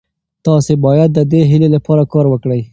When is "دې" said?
1.31-1.41